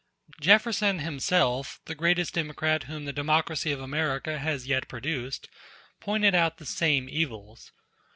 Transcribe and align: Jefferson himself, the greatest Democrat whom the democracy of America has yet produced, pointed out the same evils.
Jefferson 0.41 0.97
himself, 0.97 1.79
the 1.85 1.93
greatest 1.93 2.33
Democrat 2.33 2.85
whom 2.85 3.05
the 3.05 3.13
democracy 3.13 3.71
of 3.71 3.79
America 3.79 4.39
has 4.39 4.65
yet 4.65 4.87
produced, 4.87 5.47
pointed 5.99 6.33
out 6.33 6.57
the 6.57 6.65
same 6.65 7.07
evils. 7.07 7.71